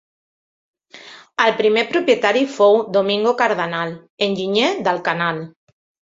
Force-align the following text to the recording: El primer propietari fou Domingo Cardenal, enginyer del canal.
El 1.45 1.53
primer 1.59 1.83
propietari 1.91 2.41
fou 2.55 2.79
Domingo 2.97 3.35
Cardenal, 3.43 3.95
enginyer 4.31 4.73
del 4.89 5.05
canal. 5.13 5.45